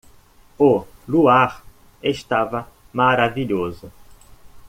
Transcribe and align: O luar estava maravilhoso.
O 0.57 0.87
luar 1.07 1.63
estava 2.01 2.67
maravilhoso. 2.91 3.91